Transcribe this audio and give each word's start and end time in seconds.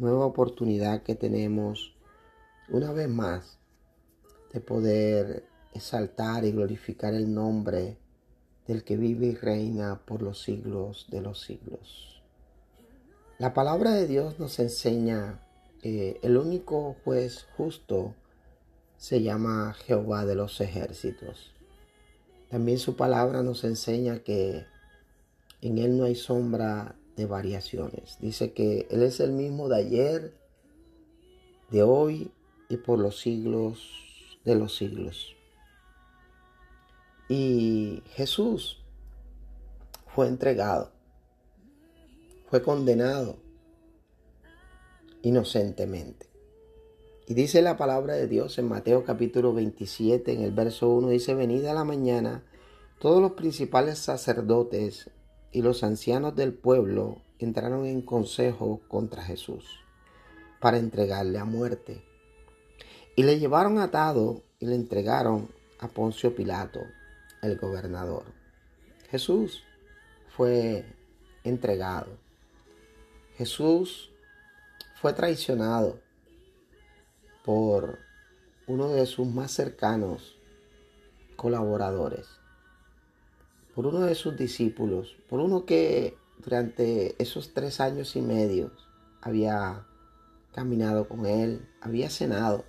nueva 0.00 0.24
oportunidad 0.24 1.02
que 1.02 1.14
tenemos 1.14 1.94
una 2.70 2.92
vez 2.92 3.08
más 3.08 3.58
de 4.52 4.60
poder 4.60 5.44
exaltar 5.74 6.44
y 6.44 6.52
glorificar 6.52 7.14
el 7.14 7.32
nombre 7.32 7.98
del 8.66 8.82
que 8.82 8.96
vive 8.96 9.26
y 9.26 9.34
reina 9.34 10.00
por 10.04 10.22
los 10.22 10.42
siglos 10.42 11.06
de 11.10 11.20
los 11.20 11.40
siglos. 11.40 12.22
La 13.38 13.52
palabra 13.52 13.92
de 13.92 14.06
Dios 14.06 14.38
nos 14.38 14.58
enseña 14.58 15.40
que 15.82 16.18
el 16.22 16.36
único 16.36 16.96
juez 17.04 17.46
justo 17.56 18.14
se 18.96 19.22
llama 19.22 19.74
Jehová 19.84 20.24
de 20.24 20.34
los 20.34 20.60
ejércitos. 20.60 21.54
También 22.48 22.78
su 22.78 22.96
palabra 22.96 23.42
nos 23.42 23.64
enseña 23.64 24.20
que 24.20 24.64
en 25.60 25.78
Él 25.78 25.96
no 25.96 26.04
hay 26.04 26.14
sombra 26.14 26.96
de 27.16 27.26
variaciones. 27.26 28.18
Dice 28.20 28.52
que 28.52 28.86
Él 28.90 29.02
es 29.02 29.20
el 29.20 29.32
mismo 29.32 29.68
de 29.68 29.76
ayer, 29.76 30.34
de 31.70 31.82
hoy 31.82 32.30
y 32.68 32.76
por 32.76 32.98
los 32.98 33.20
siglos 33.20 34.00
de 34.44 34.54
los 34.54 34.76
siglos. 34.76 35.36
Y 37.28 38.02
Jesús 38.14 38.82
fue 40.14 40.26
entregado, 40.26 40.90
fue 42.48 42.62
condenado 42.62 43.36
inocentemente. 45.22 46.26
Y 47.26 47.34
dice 47.34 47.62
la 47.62 47.76
palabra 47.76 48.14
de 48.14 48.26
Dios 48.26 48.58
en 48.58 48.66
Mateo 48.66 49.04
capítulo 49.04 49.52
27, 49.54 50.32
en 50.32 50.42
el 50.42 50.50
verso 50.50 50.88
1, 50.88 51.10
dice, 51.10 51.34
venida 51.34 51.70
a 51.70 51.74
la 51.74 51.84
mañana, 51.84 52.42
todos 52.98 53.22
los 53.22 53.32
principales 53.32 54.00
sacerdotes 54.00 55.08
y 55.52 55.62
los 55.62 55.82
ancianos 55.82 56.36
del 56.36 56.54
pueblo 56.54 57.20
entraron 57.38 57.86
en 57.86 58.02
consejo 58.02 58.80
contra 58.88 59.22
Jesús 59.22 59.64
para 60.60 60.78
entregarle 60.78 61.38
a 61.38 61.44
muerte. 61.44 62.04
Y 63.16 63.22
le 63.24 63.38
llevaron 63.38 63.78
atado 63.78 64.42
y 64.58 64.66
le 64.66 64.74
entregaron 64.74 65.48
a 65.78 65.88
Poncio 65.88 66.34
Pilato, 66.34 66.80
el 67.42 67.56
gobernador. 67.56 68.24
Jesús 69.10 69.64
fue 70.28 70.84
entregado. 71.42 72.18
Jesús 73.36 74.12
fue 75.00 75.12
traicionado 75.14 75.98
por 77.44 77.98
uno 78.66 78.90
de 78.90 79.06
sus 79.06 79.26
más 79.26 79.50
cercanos 79.50 80.38
colaboradores 81.36 82.39
por 83.80 83.94
uno 83.94 84.00
de 84.00 84.14
sus 84.14 84.36
discípulos, 84.36 85.16
por 85.26 85.40
uno 85.40 85.64
que 85.64 86.14
durante 86.44 87.14
esos 87.16 87.54
tres 87.54 87.80
años 87.80 88.14
y 88.14 88.20
medio 88.20 88.72
había 89.22 89.86
caminado 90.52 91.08
con 91.08 91.24
él, 91.24 91.66
había 91.80 92.10
cenado, 92.10 92.66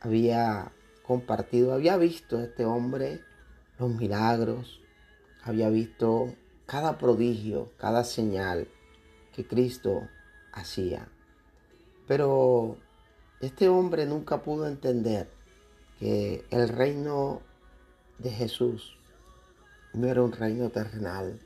había 0.00 0.72
compartido, 1.02 1.74
había 1.74 1.98
visto 1.98 2.38
a 2.38 2.44
este 2.44 2.64
hombre 2.64 3.20
los 3.78 3.90
milagros, 3.90 4.80
había 5.42 5.68
visto 5.68 6.34
cada 6.64 6.96
prodigio, 6.96 7.70
cada 7.76 8.04
señal 8.04 8.68
que 9.34 9.46
Cristo 9.46 10.08
hacía. 10.50 11.08
Pero 12.06 12.78
este 13.40 13.68
hombre 13.68 14.06
nunca 14.06 14.42
pudo 14.42 14.66
entender 14.66 15.28
que 15.98 16.46
el 16.48 16.70
reino 16.70 17.42
de 18.16 18.30
Jesús 18.30 18.97
no 19.98 20.06
era 20.06 20.22
un 20.22 20.32
reino 20.32 20.70
terrenal, 20.70 21.40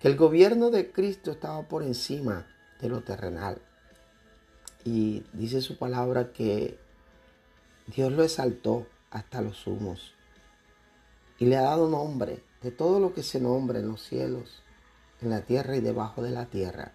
que 0.00 0.08
el 0.08 0.16
gobierno 0.16 0.70
de 0.70 0.92
Cristo 0.92 1.30
estaba 1.30 1.62
por 1.62 1.82
encima 1.82 2.46
de 2.80 2.88
lo 2.90 3.02
terrenal. 3.02 3.60
Y 4.84 5.24
dice 5.32 5.62
su 5.62 5.78
palabra 5.78 6.32
que 6.32 6.78
Dios 7.86 8.12
lo 8.12 8.22
exaltó 8.22 8.86
hasta 9.10 9.40
los 9.40 9.66
humos 9.66 10.14
y 11.38 11.46
le 11.46 11.56
ha 11.56 11.62
dado 11.62 11.88
nombre 11.88 12.44
de 12.62 12.70
todo 12.70 13.00
lo 13.00 13.14
que 13.14 13.22
se 13.22 13.40
nombra 13.40 13.78
en 13.78 13.88
los 13.88 14.02
cielos, 14.02 14.62
en 15.22 15.30
la 15.30 15.40
tierra 15.40 15.76
y 15.76 15.80
debajo 15.80 16.22
de 16.22 16.30
la 16.30 16.46
tierra. 16.46 16.92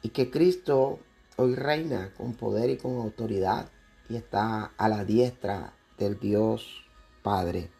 Y 0.00 0.08
que 0.08 0.30
Cristo 0.30 0.98
hoy 1.36 1.54
reina 1.54 2.12
con 2.16 2.34
poder 2.34 2.70
y 2.70 2.78
con 2.78 2.96
autoridad 2.96 3.70
y 4.08 4.16
está 4.16 4.72
a 4.76 4.88
la 4.88 5.04
diestra 5.04 5.74
del 5.98 6.18
Dios 6.18 6.86
Padre. 7.22 7.70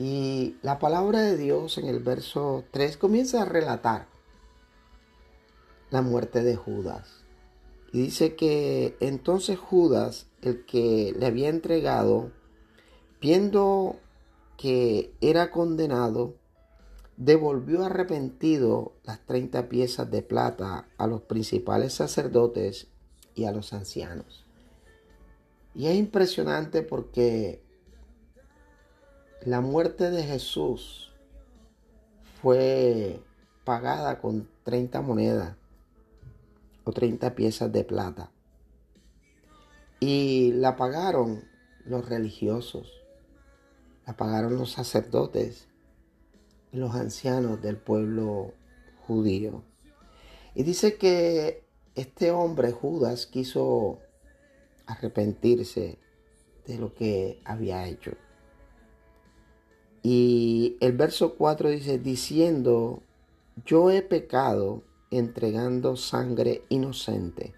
Y 0.00 0.56
la 0.62 0.78
palabra 0.78 1.20
de 1.20 1.36
Dios 1.36 1.76
en 1.76 1.86
el 1.86 2.00
verso 2.00 2.64
3 2.70 2.96
comienza 2.96 3.42
a 3.42 3.44
relatar 3.44 4.06
la 5.90 6.00
muerte 6.00 6.42
de 6.42 6.56
Judas. 6.56 7.26
Y 7.92 8.04
dice 8.04 8.34
que 8.34 8.96
entonces 9.00 9.58
Judas, 9.58 10.26
el 10.40 10.64
que 10.64 11.14
le 11.18 11.26
había 11.26 11.50
entregado, 11.50 12.32
viendo 13.20 14.00
que 14.56 15.12
era 15.20 15.50
condenado, 15.50 16.34
devolvió 17.18 17.84
arrepentido 17.84 18.94
las 19.04 19.20
30 19.26 19.68
piezas 19.68 20.10
de 20.10 20.22
plata 20.22 20.88
a 20.96 21.06
los 21.06 21.20
principales 21.20 21.92
sacerdotes 21.92 22.86
y 23.34 23.44
a 23.44 23.52
los 23.52 23.74
ancianos. 23.74 24.46
Y 25.74 25.88
es 25.88 25.96
impresionante 25.96 26.80
porque 26.80 27.60
la 29.42 29.62
muerte 29.62 30.10
de 30.10 30.22
Jesús 30.22 31.10
fue 32.42 33.22
pagada 33.64 34.20
con 34.20 34.50
30 34.64 35.00
monedas 35.00 35.56
o 36.84 36.92
30 36.92 37.34
piezas 37.34 37.72
de 37.72 37.84
plata. 37.84 38.30
Y 39.98 40.52
la 40.52 40.76
pagaron 40.76 41.44
los 41.86 42.06
religiosos, 42.06 42.92
la 44.06 44.14
pagaron 44.14 44.56
los 44.56 44.72
sacerdotes 44.72 45.68
y 46.72 46.76
los 46.76 46.94
ancianos 46.94 47.62
del 47.62 47.78
pueblo 47.78 48.52
judío. 49.06 49.62
Y 50.54 50.64
dice 50.64 50.96
que 50.96 51.64
este 51.94 52.30
hombre, 52.30 52.72
Judas, 52.72 53.26
quiso 53.26 54.00
arrepentirse 54.86 55.98
de 56.66 56.78
lo 56.78 56.94
que 56.94 57.40
había 57.44 57.86
hecho. 57.86 58.12
Y 60.02 60.76
el 60.80 60.92
verso 60.92 61.34
4 61.34 61.68
dice, 61.70 61.98
diciendo, 61.98 63.02
yo 63.66 63.90
he 63.90 64.02
pecado 64.02 64.82
entregando 65.10 65.96
sangre 65.96 66.62
inocente. 66.68 67.52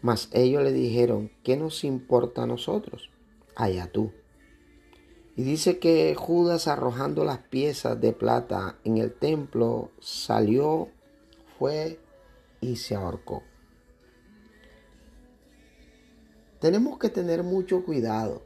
Mas 0.00 0.28
ellos 0.32 0.62
le 0.62 0.72
dijeron, 0.72 1.30
¿qué 1.42 1.56
nos 1.56 1.84
importa 1.84 2.44
a 2.44 2.46
nosotros? 2.46 3.10
Allá 3.54 3.90
tú. 3.90 4.12
Y 5.36 5.42
dice 5.42 5.78
que 5.78 6.14
Judas 6.14 6.68
arrojando 6.68 7.24
las 7.24 7.38
piezas 7.38 8.00
de 8.00 8.12
plata 8.12 8.78
en 8.84 8.98
el 8.98 9.12
templo 9.12 9.90
salió, 10.00 10.88
fue 11.58 12.00
y 12.60 12.76
se 12.76 12.94
ahorcó. 12.94 13.42
Tenemos 16.60 16.98
que 16.98 17.08
tener 17.08 17.42
mucho 17.42 17.84
cuidado 17.84 18.42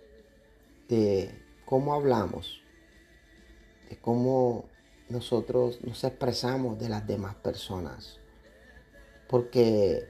de 0.88 1.30
cómo 1.64 1.94
hablamos 1.94 2.62
cómo 3.98 4.64
nosotros 5.08 5.80
nos 5.82 6.02
expresamos 6.04 6.78
de 6.78 6.88
las 6.88 7.06
demás 7.06 7.34
personas. 7.36 8.18
Porque 9.28 10.08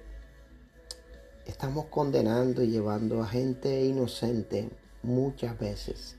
estamos 1.46 1.86
condenando 1.86 2.62
y 2.62 2.68
llevando 2.68 3.22
a 3.22 3.26
gente 3.26 3.84
inocente 3.84 4.70
muchas 5.02 5.58
veces. 5.58 6.16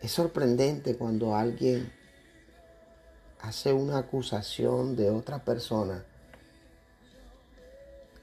Es 0.00 0.12
sorprendente 0.12 0.96
cuando 0.96 1.34
alguien 1.34 1.92
hace 3.40 3.72
una 3.72 3.98
acusación 3.98 4.96
de 4.96 5.10
otra 5.10 5.44
persona 5.44 6.04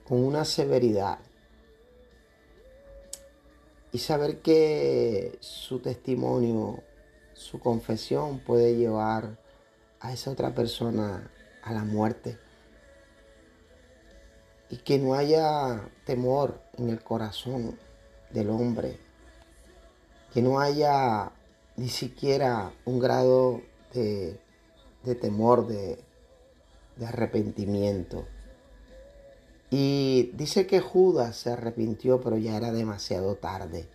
con 0.08 0.24
una 0.24 0.46
severidad 0.46 1.20
y 3.92 3.98
saber 3.98 4.42
que 4.42 5.38
su 5.40 5.80
testimonio 5.80 6.84
su 7.36 7.60
confesión 7.60 8.40
puede 8.40 8.76
llevar 8.76 9.38
a 10.00 10.14
esa 10.14 10.32
otra 10.32 10.56
persona 10.56 11.30
a 11.62 11.74
la 11.74 11.84
muerte. 11.84 12.40
y 14.68 14.78
que 14.78 14.98
no 14.98 15.14
haya 15.14 15.90
temor 16.06 16.60
en 16.78 16.90
el 16.90 17.04
corazón 17.04 17.78
del 18.32 18.50
hombre, 18.50 19.00
que 20.34 20.42
no 20.42 20.60
haya 20.60 21.32
ni 21.76 21.88
siquiera 21.88 22.74
un 22.84 23.00
grado 23.00 23.62
de, 23.94 24.40
temor, 25.22 25.68
de, 25.68 26.04
de 26.96 27.06
arrepentimiento. 27.06 28.26
Y 29.70 30.32
dice 30.34 30.66
que 30.66 30.80
Judas 30.80 31.38
se 31.38 31.52
arrepintió, 31.52 32.20
pero 32.20 32.38
ya 32.38 32.58
era 32.58 32.72
demasiado 32.72 33.36
tarde. 33.36 33.88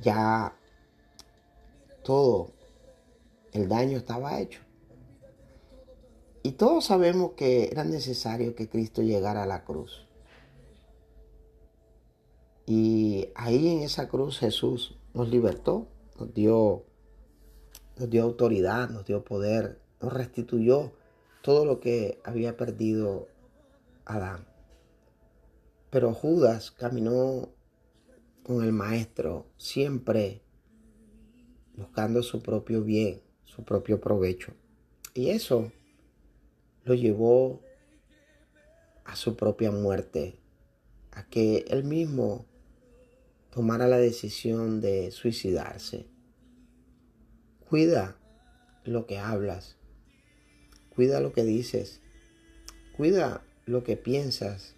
Ya 0.00 0.54
todo 2.02 2.52
el 3.52 3.68
daño 3.68 3.98
estaba 3.98 4.40
hecho. 4.40 4.60
Y 6.42 6.52
todos 6.52 6.86
sabemos 6.86 7.32
que 7.32 7.68
era 7.70 7.84
necesario 7.84 8.54
que 8.54 8.68
Cristo 8.68 9.02
llegara 9.02 9.42
a 9.42 9.46
la 9.46 9.64
cruz. 9.64 10.06
Y 12.66 13.28
ahí 13.34 13.68
en 13.68 13.80
esa 13.80 14.08
cruz 14.08 14.38
Jesús 14.38 14.96
nos 15.12 15.28
libertó, 15.28 15.88
nos 16.18 16.32
dio, 16.32 16.84
nos 17.98 18.08
dio 18.08 18.22
autoridad, 18.22 18.88
nos 18.88 19.04
dio 19.04 19.24
poder, 19.24 19.80
nos 20.00 20.12
restituyó 20.12 20.92
todo 21.42 21.64
lo 21.64 21.80
que 21.80 22.20
había 22.24 22.56
perdido 22.56 23.28
Adán. 24.04 24.46
Pero 25.90 26.14
Judas 26.14 26.70
caminó 26.70 27.48
con 28.44 28.64
el 28.64 28.72
maestro 28.72 29.46
siempre 29.56 30.42
buscando 31.76 32.22
su 32.22 32.42
propio 32.42 32.82
bien, 32.82 33.20
su 33.50 33.64
propio 33.64 34.00
provecho. 34.00 34.52
Y 35.12 35.30
eso 35.30 35.72
lo 36.84 36.94
llevó 36.94 37.60
a 39.04 39.16
su 39.16 39.36
propia 39.36 39.72
muerte, 39.72 40.38
a 41.10 41.26
que 41.26 41.64
él 41.68 41.82
mismo 41.82 42.46
tomara 43.50 43.88
la 43.88 43.98
decisión 43.98 44.80
de 44.80 45.10
suicidarse. 45.10 46.06
Cuida 47.68 48.16
lo 48.84 49.06
que 49.06 49.18
hablas, 49.18 49.76
cuida 50.94 51.20
lo 51.20 51.32
que 51.32 51.42
dices, 51.42 52.00
cuida 52.96 53.42
lo 53.66 53.82
que 53.82 53.96
piensas 53.96 54.76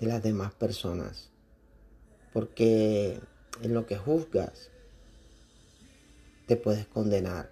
de 0.00 0.08
las 0.08 0.22
demás 0.22 0.52
personas, 0.52 1.30
porque 2.32 3.20
en 3.62 3.74
lo 3.74 3.86
que 3.86 3.96
juzgas 3.96 4.72
te 6.46 6.56
puedes 6.56 6.86
condenar. 6.86 7.51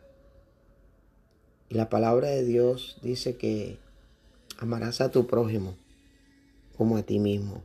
Y 1.70 1.76
la 1.76 1.88
palabra 1.88 2.28
de 2.28 2.44
Dios 2.44 2.99
dice 3.00 3.37
que 3.37 3.78
amarás 4.58 5.00
a 5.00 5.12
tu 5.12 5.28
prójimo 5.28 5.76
como 6.76 6.96
a 6.96 7.05
ti 7.05 7.20
mismo. 7.20 7.62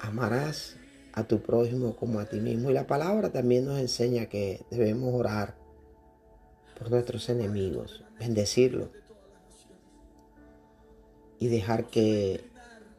Amarás 0.00 0.76
a 1.12 1.24
tu 1.24 1.42
prójimo 1.42 1.94
como 1.94 2.20
a 2.20 2.24
ti 2.24 2.40
mismo. 2.40 2.70
Y 2.70 2.72
la 2.72 2.86
palabra 2.86 3.32
también 3.32 3.66
nos 3.66 3.78
enseña 3.78 4.26
que 4.30 4.64
debemos 4.70 5.12
orar 5.14 5.56
por 6.78 6.90
nuestros 6.90 7.28
enemigos, 7.28 8.02
bendecirlos 8.18 8.88
y 11.38 11.48
dejar 11.48 11.84
que 11.88 12.40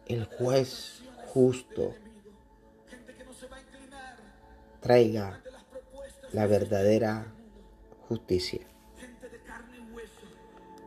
el 0.06 0.26
juez 0.26 1.02
justo 1.34 1.96
traiga 4.80 5.42
la 6.34 6.46
verdadera 6.46 7.34
justicia. 8.10 8.66
Gente 9.00 9.30
de 9.30 9.40
carne 9.44 9.78
y 9.78 9.94
hueso, 9.94 10.28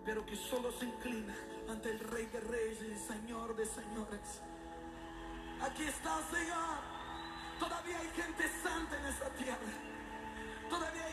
pero 0.05 0.27
que 0.27 0.35
solo 0.35 0.73
se 0.73 0.87
inclina 0.87 1.37
ante 1.71 1.91
el 1.91 2.01
Rey 2.01 2.27
de 2.27 2.41
Reyes 2.41 3.01
Señor 3.07 3.55
de 3.55 3.65
Señores. 3.65 4.43
Aquí 5.63 5.85
está, 5.85 6.21
Señor. 6.31 6.83
Todavía 7.61 8.01
hay 8.01 8.09
gente 8.09 8.43
santa 8.65 8.99
en 8.99 9.07
esta 9.07 9.29
tierra. 9.35 9.73
Todavía 10.69 11.05
hay 11.05 11.13